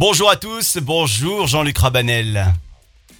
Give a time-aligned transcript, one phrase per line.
[0.00, 2.54] Bonjour à tous, bonjour Jean-Luc Rabanel.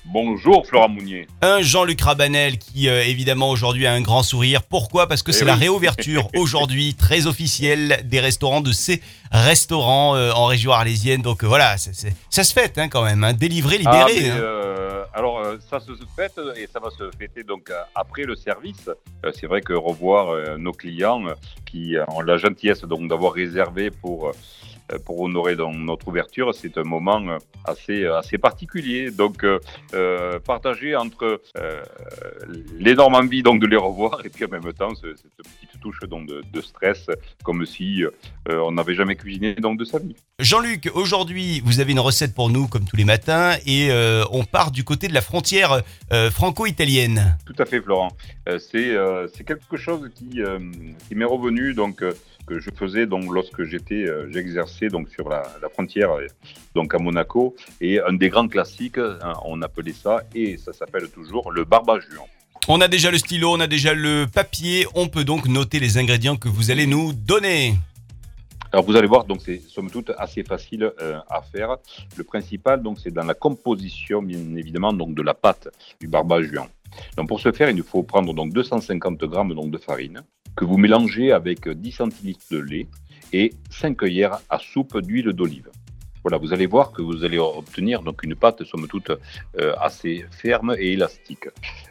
[0.07, 1.29] Bonjour Florent Mounier.
[1.43, 4.63] Un Jean-Luc Rabanel qui euh, évidemment aujourd'hui a un grand sourire.
[4.63, 5.07] Pourquoi?
[5.07, 10.33] Parce que Eh c'est la réouverture aujourd'hui très officielle des restaurants de ces restaurants euh,
[10.33, 11.21] en région arlésienne.
[11.21, 13.25] Donc euh, voilà, ça se fête hein, quand même.
[13.25, 13.35] Hein.
[13.35, 14.21] Délivré, Ah, libéré.
[14.23, 14.41] mais, hein.
[15.59, 18.89] Ça se fête et ça va se fêter donc euh, après le service.
[19.25, 21.25] Euh, C'est vrai que revoir euh, nos clients
[21.67, 24.33] qui ont la gentillesse donc d'avoir réservé pour
[25.07, 27.23] pour honorer donc, notre ouverture, c'est un moment
[27.65, 29.13] assez assez particulier.
[29.13, 29.47] Donc
[30.45, 31.41] partagé entre
[32.77, 36.01] l'énorme envie donc de les revoir et puis en même temps ce- cette petite touche
[36.09, 37.07] donc de, stress,
[37.45, 38.03] comme si
[38.49, 40.17] on n'avait jamais cuisiné donc de sa vie.
[40.41, 43.91] Jean-Luc, aujourd'hui, vous avez une recette pour nous comme tous les matins et
[44.33, 47.39] on part du côté de la frontière euh, franco-italienne.
[47.47, 48.13] Tout à fait, Florent.
[48.47, 50.43] Euh, c'est euh, c'est quelque chose qui,
[51.09, 52.05] qui m'est revenu, donc
[52.47, 56.11] que je faisais donc lorsque j'étais, j'exerçais donc sur la, la frontière,
[56.75, 61.09] donc à Monaco, et un des grands classiques, hein, on appelait ça, et ça s'appelle
[61.09, 62.27] toujours le barbajuan.
[62.69, 64.87] On a déjà le stylo, on a déjà le papier.
[64.95, 67.75] On peut donc noter les ingrédients que vous allez nous donner.
[68.73, 71.77] Alors vous allez voir, donc c'est somme toute assez facile euh, à faire.
[72.17, 75.69] Le principal, donc, c'est dans la composition, bien évidemment, donc de la pâte
[76.01, 76.69] du barbajuan.
[77.17, 80.23] Donc pour ce faire, il nous faut prendre donc 250 grammes donc de farine
[80.57, 82.87] que vous mélangez avec 10 centilitres de lait
[83.33, 85.71] et 5 cuillères à soupe d'huile d'olive.
[86.23, 90.27] Voilà, vous allez voir que vous allez obtenir donc une pâte somme toute euh, assez
[90.31, 91.49] ferme et élastique.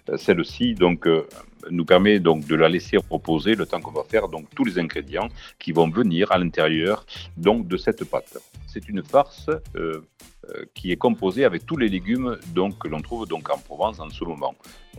[0.07, 1.25] Euh, Celle-ci donc euh,
[1.71, 4.77] nous permet donc de la laisser reposer le temps qu'on va faire donc tous les
[4.77, 7.07] ingrédients qui vont venir à l'intérieur
[7.37, 8.37] donc de cette pâte.
[8.67, 9.49] C'est une farce
[10.73, 14.09] qui est composée avec tous les légumes donc que l'on trouve donc en Provence en
[14.09, 14.55] ce moment.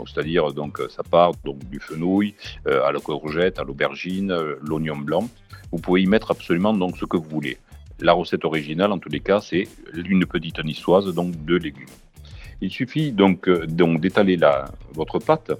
[0.06, 2.34] C'est-à-dire donc ça part donc du fenouil
[2.66, 5.28] à la courgette, à l'aubergine, l'oignon blanc.
[5.72, 7.58] Vous pouvez y mettre absolument donc ce que vous voulez.
[8.00, 11.86] La recette originale en tous les cas c'est une petite niçoise donc de légumes.
[12.60, 14.38] Il suffit donc euh, d'étaler
[14.92, 15.52] votre pâte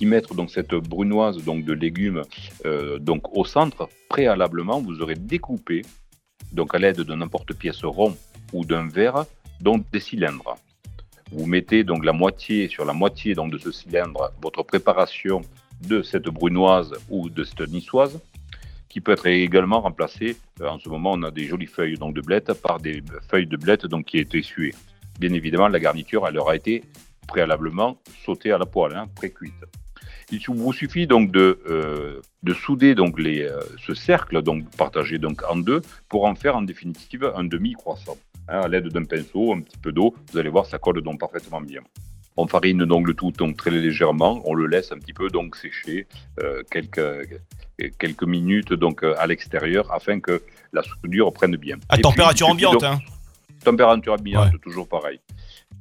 [0.00, 2.22] y mettre donc cette brunoise donc de légumes
[2.64, 5.82] euh, donc au centre, préalablement, vous aurez découpé,
[6.52, 8.16] donc à l'aide de n'importe pièce rond
[8.52, 9.24] ou d'un verre,
[9.60, 10.56] donc des cylindres.
[11.32, 15.40] Vous mettez donc la moitié sur la moitié donc de ce cylindre votre préparation
[15.88, 18.20] de cette brunoise ou de cette niçoise,
[18.88, 20.36] qui peut être également remplacée.
[20.60, 23.46] euh, en ce moment, on a des jolies feuilles donc de blettes par des feuilles
[23.46, 24.74] de blettes donc qui étaient suées.
[25.18, 26.84] Bien évidemment, la garniture, elle aura été
[27.26, 29.54] préalablement sautée à la poêle, hein, pré-cuite.
[30.32, 35.18] Il vous suffit donc de, euh, de souder donc les, euh, ce cercle donc partagé
[35.18, 38.16] donc en deux pour en faire en définitive un demi croissant.
[38.48, 41.20] Hein, à l'aide d'un pinceau, un petit peu d'eau, vous allez voir ça colle donc
[41.20, 41.82] parfaitement bien.
[42.36, 45.56] On farine donc le tout donc très légèrement, on le laisse un petit peu donc
[45.56, 46.06] sécher
[46.42, 47.40] euh, quelques
[47.98, 50.42] quelques minutes donc euh, à l'extérieur afin que
[50.72, 51.76] la soudure prenne bien.
[51.88, 52.74] À Et température puis, ambiante.
[52.80, 52.98] donc- hein.
[53.64, 54.58] Température ambiante, Ouais.
[54.62, 55.18] toujours pareil.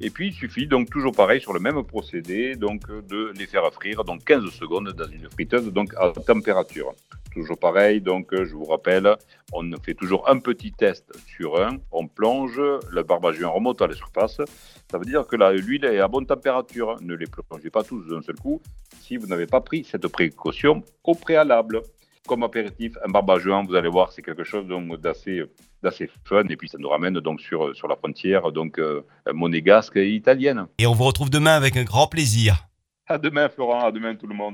[0.02, 3.72] Et puis, il suffit donc toujours pareil sur le même procédé, donc de les faire
[3.72, 6.94] frire donc 15 secondes dans une friteuse donc à température.
[7.32, 9.16] Toujours pareil, donc je vous rappelle,
[9.54, 12.60] on fait toujours un petit test sur un, on plonge,
[12.90, 14.42] le barbajuan remonte à la surface.
[14.90, 16.96] Ça veut dire que l'huile est à bonne température.
[17.02, 18.62] Ne les plongez pas tous d'un seul coup
[19.02, 21.82] si vous n'avez pas pris cette précaution au préalable.
[22.28, 24.66] Comme apéritif, un barbajuan, vous allez voir, c'est quelque chose
[25.00, 29.98] d'assez fun et puis ça nous ramène donc sur sur la frontière donc euh, monégasque
[29.98, 30.66] et italienne.
[30.80, 32.68] Et on vous retrouve demain avec un grand plaisir.
[33.08, 34.54] À demain Florent, à demain tout le monde.